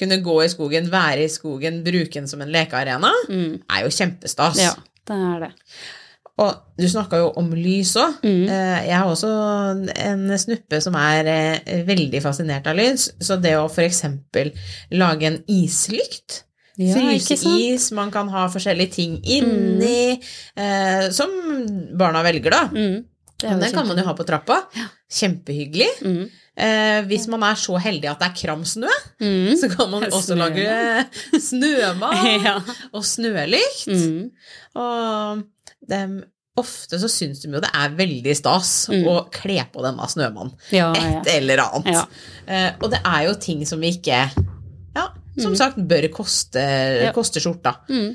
kunne 0.00 0.16
gå 0.24 0.34
i 0.44 0.48
skogen, 0.52 0.88
være 0.92 1.24
i 1.26 1.30
skogen, 1.32 1.82
bruke 1.86 2.18
den 2.18 2.28
som 2.30 2.40
en 2.44 2.50
lekearena, 2.52 3.10
Mm. 3.28 3.60
er 3.70 3.84
jo 3.86 3.90
kjempestas. 3.94 4.58
ja, 4.60 4.72
det 5.08 5.16
er 5.16 5.40
det. 5.46 5.50
Og 6.40 6.54
du 6.80 6.86
snakka 6.88 7.18
jo 7.20 7.26
om 7.36 7.50
lys 7.52 7.90
òg. 8.00 8.14
Mm. 8.24 8.46
Jeg 8.48 8.94
har 8.96 9.08
også 9.10 9.30
en 10.06 10.22
snuppe 10.40 10.78
som 10.80 10.94
er 10.96 11.28
eh, 11.28 11.82
veldig 11.84 12.22
fascinert 12.24 12.66
av 12.70 12.78
lys. 12.80 13.10
Så 13.20 13.36
det 13.42 13.52
å 13.60 13.66
f.eks. 13.68 14.00
lage 14.96 15.28
en 15.28 15.42
islykt 15.52 16.44
Ja? 16.80 16.94
Fryseis, 16.96 17.90
man 17.92 18.08
kan 18.14 18.30
ha 18.32 18.46
forskjellige 18.48 18.94
ting 18.94 19.18
inni, 19.28 20.14
eh, 20.56 21.10
som 21.12 21.28
barna 22.00 22.22
velger, 22.24 22.54
da. 22.54 22.62
Mm. 22.72 23.02
Men 23.42 23.60
den 23.62 23.72
kan 23.72 23.86
man 23.88 23.98
jo 24.00 24.04
ha 24.04 24.14
på 24.18 24.26
trappa. 24.28 24.60
Ja. 24.76 24.86
Kjempehyggelig. 25.20 25.88
Mm. 26.04 26.24
Eh, 26.60 26.98
hvis 27.08 27.24
man 27.32 27.42
er 27.46 27.56
så 27.56 27.78
heldig 27.80 28.10
at 28.10 28.20
det 28.20 28.28
er 28.28 28.36
kramsnø, 28.42 28.90
Mm. 29.20 29.54
så 29.60 29.68
kan 29.72 29.88
man 29.90 30.04
også 30.08 30.34
Snømann. 30.34 30.56
lage 30.58 31.40
snømann 31.48 32.26
Ja. 32.46 32.56
og 32.92 33.04
snølykt. 33.06 33.86
Mm. 33.88 34.30
Og, 34.76 35.42
det, 35.88 36.02
ofte 36.60 36.98
så 37.00 37.08
syns 37.08 37.40
de 37.40 37.48
jo 37.54 37.60
det 37.62 37.70
er 37.72 37.94
veldig 37.96 38.34
stas 38.36 38.72
å 38.92 39.14
kle 39.32 39.62
på 39.72 39.84
denne 39.86 40.08
snømannen. 40.12 40.52
Ja, 40.74 40.90
ja. 40.92 41.20
Et 41.22 41.30
eller 41.38 41.62
annet. 41.64 42.18
Eh, 42.46 42.70
og 42.82 42.90
det 42.92 43.00
er 43.06 43.22
jo 43.30 43.36
ting 43.40 43.64
som 43.68 43.80
vi 43.80 43.94
ikke 43.96 44.18
Ja, 44.96 45.06
som 45.40 45.54
sagt 45.56 45.78
bør 45.88 46.08
koste, 46.12 46.60
koste 47.16 47.40
skjorta. 47.40 47.76
Mm. 47.88 48.10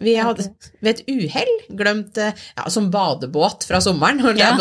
Vi 0.00 0.14
hadde 0.16 0.46
ved 0.80 0.90
et 0.94 1.02
uhell 1.12 1.52
glemt 1.76 2.16
eh, 2.18 2.32
ja, 2.56 2.66
som 2.72 2.90
badebåt 2.90 3.66
fra 3.68 3.80
sommeren 3.84 4.22
Ja. 4.38 4.54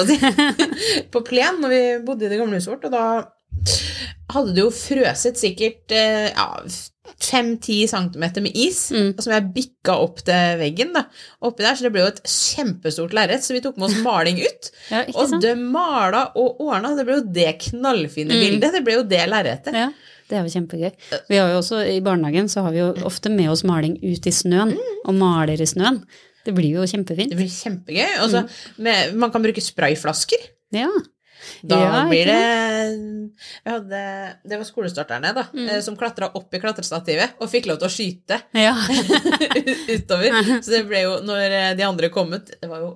på 1.14 1.22
plen 1.26 1.62
når 1.64 1.70
vi 1.74 1.82
bodde 2.06 2.26
i 2.28 2.30
det 2.34 2.40
gamle 2.42 2.60
huset 2.60 2.74
vårt, 2.74 2.86
og 2.90 2.92
da 2.92 3.06
hadde 4.34 4.54
det 4.56 4.62
jo 4.66 4.70
frøset 4.76 5.40
sikkert 5.40 5.92
eh, 5.96 6.30
ja, 6.36 6.50
5-10 7.20 7.88
cm 7.90 8.26
med 8.44 8.52
is, 8.56 8.92
Mm. 8.94 9.16
som 9.20 9.34
jeg 9.34 9.48
bikka 9.56 9.96
opp 9.98 10.20
til 10.28 10.60
veggen. 10.62 10.94
da, 10.94 11.06
oppi 11.42 11.64
der, 11.66 11.76
Så 11.76 11.84
det 11.88 11.92
ble 11.96 12.02
jo 12.04 12.12
et 12.12 12.22
kjempestort 12.24 13.14
lerret, 13.18 13.42
så 13.44 13.54
vi 13.56 13.62
tok 13.62 13.78
med 13.78 13.90
oss 13.90 13.98
maling 14.06 14.40
ut. 14.44 14.70
Ja, 14.94 15.04
Og 15.16 15.40
det 15.42 15.56
mala 15.58 16.32
og 16.36 16.62
ordna. 16.62 16.96
Det 16.96 17.06
ble 17.06 17.18
jo 17.20 17.26
det 17.34 17.56
knallfine 17.66 18.30
Mm. 18.34 18.40
bildet. 18.46 18.72
Det 18.78 18.84
ble 18.86 18.94
jo 19.00 19.04
det 19.04 19.26
lerretet. 19.30 19.74
Ja, 19.74 19.90
det 20.30 20.38
er 20.38 20.46
jo 20.46 20.54
kjempegøy. 20.54 20.92
Vi 21.30 21.38
har 21.42 21.50
jo 21.52 21.60
også, 21.64 21.82
I 21.90 22.00
barnehagen 22.06 22.48
så 22.52 22.62
har 22.66 22.72
vi 22.76 22.80
jo 22.84 22.90
ofte 23.10 23.32
med 23.34 23.50
oss 23.50 23.64
maling 23.66 23.96
ut 24.04 24.28
i 24.30 24.34
snøen, 24.34 24.76
og 25.06 25.16
maler 25.18 25.60
i 25.62 25.66
snøen. 25.70 26.04
Det 26.46 26.54
blir 26.56 26.78
jo 26.78 26.86
kjempefint. 26.88 27.34
Det 27.34 27.38
blir 27.40 27.50
kjempegøy. 27.52 28.20
Også, 28.24 28.44
mm. 28.46 28.84
med- 28.86 29.16
man 29.16 29.32
kan 29.34 29.44
bruke 29.44 29.62
sprayflasker. 29.62 30.46
Ja. 30.72 30.88
Da 31.64 31.78
Ja, 31.80 32.00
blir 32.10 32.26
det 32.28 32.36
jeg 32.36 33.72
hadde, 33.72 34.00
Det 34.48 34.58
var 34.60 34.66
skolestarterne 34.68 35.34
da, 35.34 35.44
Mm. 35.54 35.70
eh, 35.70 35.80
som 35.82 35.96
klatra 35.96 36.28
opp 36.36 36.54
i 36.54 36.60
klatrestativet 36.60 37.30
og 37.40 37.50
fikk 37.50 37.66
lov 37.68 37.80
til 37.80 37.88
å 37.88 37.94
skyte 37.94 38.42
ja. 38.54 38.76
utover. 39.96 40.36
Så 40.64 40.70
det 40.74 40.84
ble 40.90 41.04
jo, 41.06 41.16
når 41.26 41.46
eh, 41.50 41.72
de 41.80 41.84
andre 41.88 42.10
kom 42.14 42.34
ut, 42.36 42.52
det 42.62 42.70
var 42.70 42.84
jo 42.84 42.92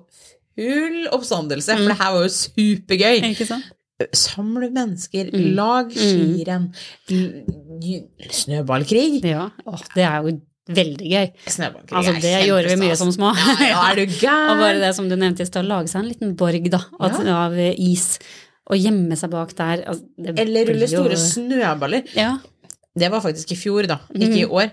full 0.54 1.08
oppstandelse, 1.16 1.74
Mm. 1.74 1.82
for 1.82 1.88
det 1.88 1.98
her 1.98 2.12
var 2.14 2.22
jo 2.22 2.34
supergøy. 2.36 3.72
Samle 4.12 4.70
mennesker, 4.74 5.28
Mm. 5.32 5.54
lag 5.54 5.92
skirenn, 5.94 6.72
l- 7.10 8.08
snøballkrig. 8.30 9.22
Ja. 9.24 9.50
Åh, 9.66 9.82
det 9.94 10.02
er 10.04 10.22
jo 10.24 10.32
veldig 10.74 11.10
gøy. 11.12 11.28
Altså, 11.92 12.14
det 12.22 12.32
gjorde 12.48 12.72
vi 12.72 12.76
mye 12.80 12.96
som 12.96 13.12
små. 13.14 13.30
Ja, 13.36 13.54
ja, 13.68 13.82
er 13.92 14.00
du 14.00 14.06
gæren? 14.06 14.48
Og 14.54 14.62
bare 14.64 14.80
det 14.82 14.94
som 14.96 15.08
du 15.08 15.14
nevnte 15.16 15.44
i 15.44 15.46
stad, 15.46 15.68
lage 15.68 15.88
seg 15.92 16.02
en 16.02 16.08
liten 16.10 16.34
borg 16.40 16.66
da, 16.72 16.80
av, 16.98 17.20
av 17.28 17.54
is, 17.76 18.18
og 18.66 18.80
gjemme 18.80 19.16
seg 19.20 19.30
bak 19.30 19.54
der. 19.58 19.84
Altså, 19.92 20.04
Eller 20.42 20.66
rulle 20.72 20.88
store 20.90 21.16
snøballer. 21.20 22.08
Ja. 22.16 22.32
Det 22.96 23.10
var 23.10 23.20
faktisk 23.24 23.50
i 23.52 23.56
fjor, 23.58 23.86
da, 23.90 24.00
ikke 24.14 24.42
i 24.42 24.46
år. 24.46 24.70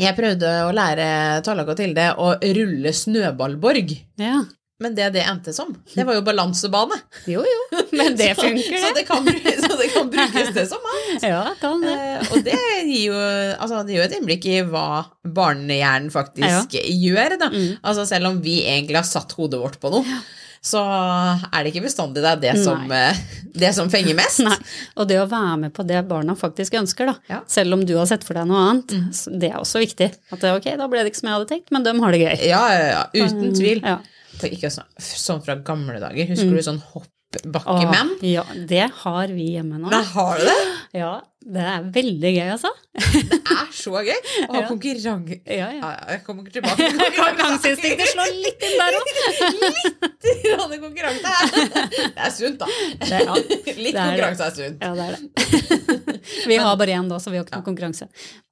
Jeg 0.00 0.16
prøvde 0.16 0.48
å 0.64 0.70
lære 0.72 1.42
Tallak 1.44 1.68
og 1.68 1.76
Tilde 1.80 2.06
å 2.16 2.34
rulle 2.40 2.92
snøballborg. 2.92 3.96
ja. 4.20 4.42
Men 4.80 4.94
det 4.96 5.10
det 5.12 5.22
endte 5.28 5.52
som, 5.52 5.74
det 5.94 6.06
var 6.08 6.16
jo 6.16 6.22
balansebane. 6.24 6.96
Jo, 7.28 7.42
jo. 7.44 7.80
Men 7.92 8.16
det 8.16 8.30
funker, 8.40 8.78
Så 8.80 8.90
det. 8.94 9.02
det 9.02 9.06
kan, 9.08 9.26
så 9.66 9.76
det 9.76 9.88
kan 9.92 10.10
brukes 10.10 10.52
det 10.56 10.66
som 10.70 10.86
annet. 10.94 11.26
Ja, 11.28 11.42
kan 11.60 11.82
det. 11.84 11.94
Eh, 11.96 12.32
og 12.32 12.44
det 12.46 12.58
gir 12.88 13.06
jo 13.10 13.16
altså, 13.20 13.82
det 13.84 13.94
gir 13.94 14.00
jo 14.02 14.08
et 14.08 14.18
innblikk 14.18 14.46
i 14.48 14.60
hva 14.66 14.86
barnehjernen 15.26 16.10
faktisk 16.14 16.76
gjør. 16.80 17.36
Da. 17.40 17.50
Mm. 17.52 17.72
Altså, 17.82 18.06
selv 18.08 18.32
om 18.32 18.40
vi 18.44 18.60
egentlig 18.64 18.96
har 19.02 19.08
satt 19.08 19.36
hodet 19.36 19.60
vårt 19.60 19.76
på 19.82 19.92
noe, 19.92 20.20
så 20.60 20.80
er 20.84 21.62
det 21.64 21.70
ikke 21.70 21.86
bestandig 21.86 22.20
det 22.20 22.30
er 22.34 22.40
det 22.42 22.54
som, 22.60 22.82
eh, 22.92 23.16
det 23.56 23.70
som 23.76 23.88
fenger 23.92 24.16
mest. 24.18 24.42
Nei, 24.44 24.56
og 25.00 25.08
det 25.08 25.16
å 25.22 25.28
være 25.30 25.56
med 25.62 25.72
på 25.76 25.86
det 25.88 26.02
barna 26.08 26.34
faktisk 26.36 26.76
ønsker, 26.80 27.08
da. 27.12 27.14
Ja. 27.32 27.38
Selv 27.48 27.76
om 27.78 27.84
du 27.88 27.94
har 27.96 28.08
sett 28.10 28.24
for 28.28 28.36
deg 28.36 28.48
noe 28.50 28.64
annet. 28.68 28.92
mm. 28.96 29.38
Det 29.40 29.52
er 29.52 29.60
også 29.60 29.80
viktig. 29.80 30.10
At 30.36 30.44
ok, 30.52 30.68
da 30.80 30.88
ble 30.92 31.04
det 31.04 31.12
ikke 31.14 31.22
som 31.22 31.30
jeg 31.30 31.38
hadde 31.38 31.50
tenkt, 31.54 31.70
men 31.72 31.86
de 31.86 31.94
har 32.00 32.16
det 32.16 32.20
gøy. 32.24 32.34
Ja, 32.50 32.64
ja, 32.76 32.88
ja, 32.92 33.04
uten 33.24 33.54
tvil. 33.56 33.80
Ja. 33.84 33.98
For 34.40 34.52
ikke 34.56 34.70
sånn, 34.72 34.88
sånn 34.98 35.42
fra 35.44 35.56
gamle 35.66 36.00
dager. 36.02 36.28
Husker 36.30 36.54
du 36.56 36.62
sånn 36.64 36.80
hoppbakkemenn? 36.92 38.14
ja, 38.26 38.44
det 38.68 38.86
har 39.02 39.34
vi 39.36 39.52
hjemme 39.56 39.78
nå. 39.80 39.90
Da 39.92 40.02
har 40.14 40.40
du 40.40 40.48
det? 40.50 40.60
Ja, 41.00 41.10
det 41.46 41.62
er 41.62 41.84
veldig 41.94 42.30
gøy, 42.34 42.48
altså. 42.56 42.70
Er 43.80 43.84
så 43.84 43.92
gøy 43.96 44.12
å 44.12 44.52
ha 44.52 44.60
Ja. 44.60 44.66
konkurranse... 44.68 45.40
Ja, 45.46 45.68
Ja, 45.80 45.90
jeg 46.12 46.22
kommer 46.26 46.44
tilbake 46.52 46.76
til. 46.76 47.00
Konkurranseinstinktet 47.20 48.12
slår 48.12 48.34
litt 48.44 48.66
inn 48.68 48.76
der 48.80 48.98
òg. 49.00 49.06
Grann 50.44 50.74
konkurranse. 50.82 51.32
Det 52.14 52.26
er 52.26 52.32
sunt, 52.34 52.60
da. 52.60 52.66
Det- 53.00 53.20
ja, 53.24 53.34
Litt 53.80 53.96
er 53.96 54.10
konkurranse 54.12 54.46
er 54.46 54.54
sunt. 54.58 54.84
Ja, 54.84 54.92
det 54.94 55.06
er 55.06 55.16
det. 55.16 56.20
Vi 56.50 56.56
har 56.60 56.76
bare 56.76 56.94
én 56.98 57.08
da, 57.10 57.18
så 57.22 57.32
vi 57.32 57.38
har 57.40 57.46
ikke 57.46 57.56
noe 57.58 57.66
konkurranse. 57.66 58.08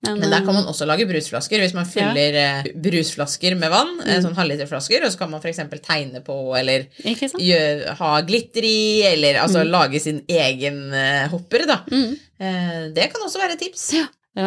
Men 0.07 0.23
der 0.31 0.45
kan 0.47 0.55
man 0.57 0.69
også 0.71 0.87
lage 0.89 1.05
brusflasker. 1.11 1.61
Hvis 1.63 1.75
man 1.77 1.89
fyller 1.91 2.37
eh, 2.39 2.69
brusflasker 2.85 3.57
med 3.61 3.73
vann, 3.75 3.95
Mm. 3.99 4.07
eh, 4.15 4.21
sånn 4.25 4.37
halvliterflasker, 4.39 5.05
og 5.05 5.11
så 5.13 5.19
kan 5.21 5.31
man 5.33 5.41
f.eks. 5.43 5.59
tegne 5.85 6.21
på 6.25 6.35
eller 6.59 6.85
eh, 6.87 7.13
Ikke 7.13 7.29
sant? 7.33 7.43
gjø- 7.43 7.95
ha 7.99 8.11
glitter 8.27 8.65
i, 8.69 9.03
eller 9.13 9.41
altså 9.43 9.65
lage 9.67 10.01
sin 10.01 10.23
egen 10.31 10.81
eh, 10.95 11.27
hopper, 11.33 11.67
da. 11.69 11.81
Mm. 11.91 12.13
Eh, 12.39 12.81
det 12.95 13.09
kan 13.13 13.25
også 13.27 13.41
være 13.43 13.57
et 13.59 13.65
tips. 13.67 13.89
Ja, 13.99 14.07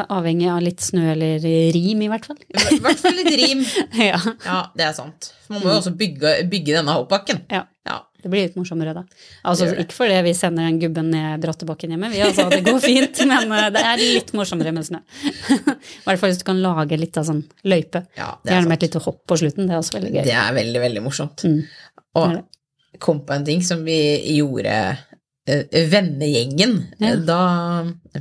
avhengig 0.10 0.48
av 0.52 0.62
litt 0.64 0.82
snø 0.84 1.04
eller 1.14 1.40
rim, 1.76 2.02
i 2.06 2.08
hvert 2.12 2.26
fall. 2.30 2.38
I 2.48 2.80
hvert 2.84 3.02
fall 3.02 3.18
litt 3.20 3.34
rim. 3.42 3.66
Ja, 4.12 4.20
Ja, 4.46 4.60
det 4.78 4.86
er 4.88 4.96
sant. 4.98 5.34
Man 5.52 5.60
må 5.64 5.70
jo 5.74 5.78
også 5.82 5.92
bygge, 6.00 6.38
bygge 6.52 6.78
denne 6.80 6.96
hoppbakken. 7.00 7.44
ja. 7.52 7.66
Ja. 7.90 7.96
Det 8.22 8.30
blir 8.30 8.44
litt 8.46 8.54
morsommere 8.54 8.92
da. 8.94 9.02
Altså, 9.50 9.66
Det 9.66 9.74
det. 9.80 9.84
ikke 9.88 9.96
fordi 9.96 10.18
vi 10.28 10.34
sender 10.38 10.68
den 10.68 10.76
gubben 10.84 11.08
ned 11.10 11.42
brattebakken 11.42 11.90
hjemme, 11.96 12.12
vi 12.14 12.20
altså, 12.22 12.44
det 12.52 12.60
går 12.68 12.78
fint, 12.84 13.18
men 13.32 13.50
eh, 13.58 13.70
det 13.74 13.82
er 13.82 13.98
litt 13.98 14.30
morsommere 14.38 14.70
med 14.76 14.86
snø. 14.86 15.00
I 15.50 16.04
hvert 16.06 16.22
fall 16.22 16.30
hvis 16.30 16.38
du 16.38 16.46
kan 16.46 16.62
lage 16.62 17.00
litt 17.02 17.18
av 17.18 17.26
sånn 17.32 17.40
løype. 17.66 18.04
Ja, 18.20 18.28
er 18.46 18.52
Gjerne 18.54 18.70
med 18.70 18.78
et 18.78 18.86
lite 18.86 19.02
hopp 19.02 19.24
på 19.26 19.40
slutten, 19.42 19.66
det 19.66 19.74
er 19.74 19.82
også 19.82 19.98
veldig 19.98 20.12
gøy. 20.14 20.22
Det 20.30 20.36
er 20.38 20.54
veldig, 20.60 20.84
veldig 20.86 21.04
morsomt. 21.08 21.42
Mm. 21.50 21.58
Og 22.22 23.00
kom 23.02 23.24
på 23.26 23.34
en 23.40 23.48
ting 23.50 23.66
som 23.66 23.82
vi 23.90 23.98
gjorde 24.38 24.70
eh, 24.70 25.02
vennegjengen. 25.92 26.78
Ja. 27.02 27.16
Da 27.16 27.42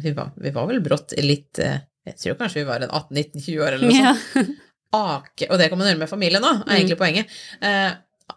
vi 0.02 0.12
var, 0.16 0.30
vi 0.36 0.50
var 0.54 0.66
vel 0.70 0.80
brått 0.84 1.14
litt 1.22 1.58
eh, 1.62 1.78
Jeg 2.10 2.16
tror 2.22 2.38
kanskje 2.40 2.62
vi 2.62 2.68
var 2.68 2.80
en 2.86 2.90
18-19-20 2.96 3.60
år 3.60 3.76
eller 3.76 3.86
noe 3.90 4.00
Ja. 4.00 4.14
sånt. 4.32 4.56
Ake, 4.90 5.46
og 5.50 5.58
det 5.60 5.68
kan 5.70 5.78
man 5.78 5.86
gjøre 5.86 6.00
med 6.00 6.10
familien 6.10 6.42
òg, 6.42 6.64
er 6.64 6.66
Mm. 6.66 6.74
egentlig 6.80 6.98
poenget. 6.98 7.26
Eh, 7.62 7.92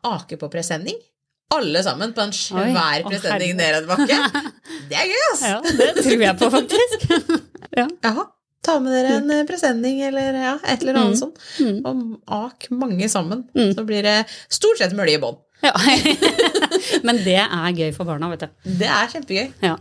ake 0.06 0.38
på 0.38 0.50
presenning. 0.54 1.00
Alle 1.54 1.82
sammen 1.86 2.14
på 2.14 2.22
en 2.22 2.32
svær 2.32 2.68
Oi, 2.70 3.04
presenning 3.10 3.56
ned 3.58 3.80
en 3.80 3.88
bakke. 3.90 4.20
Det 4.90 4.98
er 5.00 5.10
gøy, 5.10 5.24
ass! 5.34 5.42
ja, 5.42 5.58
det 5.62 5.88
tror 6.04 6.22
jeg 6.22 6.38
på, 6.38 6.50
faktisk. 6.54 7.08
ja. 7.80 7.88
Jaha. 8.04 8.28
Ta 8.64 8.78
med 8.80 8.94
dere 8.96 9.16
en 9.18 9.32
eh, 9.34 9.42
presenning 9.50 10.02
eller 10.08 10.38
ja, 10.40 10.54
et 10.64 10.82
eller 10.86 11.00
annet 11.02 11.18
Mm. 11.18 11.20
sånt. 11.20 11.42
Mm. 11.60 11.80
Og 11.86 12.22
ak 12.46 12.68
mange 12.72 13.10
sammen. 13.12 13.44
Mm. 13.58 13.74
Så 13.76 13.84
blir 13.90 14.04
det 14.06 14.20
stort 14.50 14.78
sett 14.80 14.94
mølje 14.96 15.18
i 15.18 15.24
bånn. 15.24 15.40
Ja. 15.64 15.74
Men 17.08 17.20
det 17.26 17.38
er 17.42 17.74
gøy 17.78 17.92
for 17.96 18.08
barna, 18.10 18.30
vet 18.34 18.46
du. 18.46 18.72
Det 18.84 18.88
er 18.90 19.12
kjempegøy. 19.14 19.52
Ja, 19.64 19.76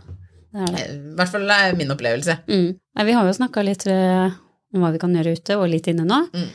det 0.53 0.61
er 0.67 0.73
det. 0.75 0.83
Eh, 0.83 0.93
I 0.95 1.15
hvert 1.19 1.31
fall 1.33 1.49
er 1.57 1.75
min 1.79 1.91
opplevelse. 1.93 2.37
Mm. 2.49 2.69
Vi 3.09 3.15
har 3.17 3.27
jo 3.29 3.33
snakka 3.39 3.63
litt 3.65 3.85
eh, 3.91 4.35
om 4.73 4.81
hva 4.85 4.91
vi 4.95 5.01
kan 5.01 5.13
gjøre 5.17 5.35
ute, 5.37 5.57
og 5.59 5.67
litt 5.71 5.89
inne 5.91 6.05
nå. 6.09 6.21
Mm. 6.33 6.47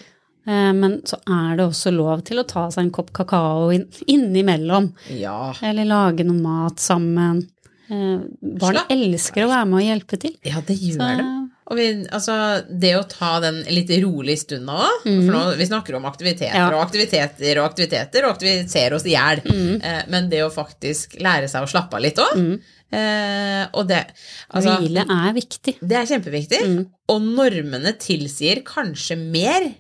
Eh, 0.48 0.70
Men 0.80 0.96
så 1.08 1.18
er 1.28 1.58
det 1.60 1.66
også 1.68 1.92
lov 1.94 2.22
til 2.28 2.40
å 2.42 2.46
ta 2.48 2.66
seg 2.74 2.86
en 2.86 2.94
kopp 2.98 3.12
kakao 3.16 3.68
innimellom. 3.74 4.92
Ja. 5.18 5.52
Eller 5.62 5.88
lage 5.88 6.24
noe 6.26 6.40
mat 6.42 6.80
sammen. 6.82 7.44
Barn 7.88 8.82
elsker 8.92 9.46
å 9.46 9.48
være 9.52 9.64
med 9.70 9.78
og 9.80 9.86
hjelpe 9.86 10.18
til. 10.20 10.34
ja, 10.44 10.60
det 10.68 10.74
gjør 10.76 10.98
Så, 11.00 11.06
det. 11.16 11.28
Og 11.70 11.76
vi, 11.76 11.86
altså, 12.16 12.34
det 12.80 12.94
å 12.96 13.02
ta 13.08 13.40
den 13.44 13.58
litt 13.68 13.90
rolig 14.02 14.38
stunda 14.40 14.72
òg, 14.86 15.02
Mm. 15.04 15.26
for 15.26 15.32
nå, 15.34 15.56
vi 15.58 15.66
snakker 15.68 15.94
om 15.98 16.06
aktiviteter 16.08 16.54
Ja. 16.56 16.68
og 16.72 16.80
aktiviteter 16.86 17.58
og 17.60 17.66
aktiviteter, 17.70 18.24
og 18.24 18.36
aktiviserer 18.38 18.94
oss 18.96 19.04
i 19.04 19.12
hjel. 19.12 19.42
Mm. 19.44 19.82
Eh, 19.84 20.02
men 20.08 20.30
det 20.30 20.40
å 20.46 20.50
faktisk 20.50 21.18
lære 21.20 21.44
seg 21.48 21.62
å 21.62 21.68
slappe 21.68 21.94
av 21.94 22.00
litt 22.00 22.16
òg, 22.16 22.32
Mm. 22.36 22.60
eh, 22.92 23.66
og 23.74 23.86
det 23.88 24.06
altså, 24.50 24.78
Hvile 24.80 25.04
er 25.04 25.32
viktig. 25.36 25.74
Det 25.86 25.96
er 25.96 26.06
kjempeviktig. 26.08 26.60
Mm. 26.64 26.86
Og 27.10 27.20
normene 27.22 27.92
tilsier 28.00 28.62
kanskje 28.64 29.18
mer 29.18 29.74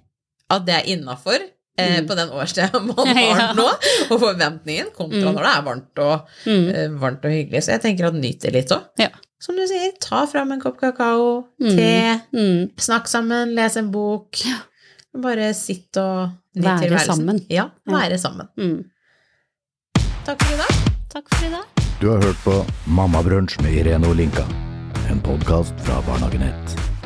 at 0.50 0.66
det 0.66 0.74
er 0.74 0.92
innafor 0.96 1.38
eh, 1.78 2.00
Mm. 2.00 2.06
på 2.08 2.16
den 2.16 2.28
årstida 2.28 2.72
man 2.82 3.06
har 3.06 3.38
Ja. 3.38 3.52
nå, 3.54 3.66
og 4.10 4.20
forventningen 4.20 4.92
kontra 4.94 5.30
Mm. 5.30 5.34
når 5.34 5.42
det 5.46 5.54
er 5.56 5.62
varmt 5.62 5.98
og, 6.04 6.28
eh, 6.46 6.88
varmt 7.00 7.24
og 7.24 7.30
hyggelig. 7.30 7.62
Så 7.64 7.70
jeg 7.78 7.82
tenker 7.82 8.08
at 8.08 8.14
nyt 8.14 8.40
det 8.40 8.52
litt 8.52 8.68
òg. 8.68 8.84
Ja. 8.98 9.08
Som 9.40 9.54
du 9.56 9.62
sier, 9.70 9.92
ta 10.02 10.24
fram 10.26 10.50
en 10.52 10.60
kopp 10.60 10.80
kakao, 10.80 11.44
Mm. 11.60 11.76
te, 11.76 12.20
Mm. 12.34 12.70
snakk 12.76 13.06
sammen, 13.06 13.54
les 13.54 13.76
en 13.76 13.90
bok. 13.90 14.36
Bare 15.14 15.54
sitt 15.54 15.96
og 15.96 16.30
nyt 16.56 16.64
Være 16.64 16.80
tilværelsen. 16.80 17.06
sammen. 17.16 17.46
Ja, 17.50 17.68
være 17.86 18.18
sammen. 18.18 18.48
Mm. 18.58 18.84
Takk 20.26 20.42
for 20.42 20.54
i 20.54 20.56
dag. 20.58 20.92
Takk 21.08 21.28
for 21.34 21.46
i 21.46 21.50
dag. 21.50 21.64
Du 22.00 22.10
har 22.10 22.20
hørt 22.22 22.36
på 22.44 22.64
Mammabrunsj 22.86 23.60
med 23.62 23.72
Irene 23.74 24.06
Olinka. 24.06 24.44
En 25.10 25.20
podkast 25.20 25.74
fra 25.80 26.00
Barnehagenett. 26.06 26.74
1. 26.76 26.97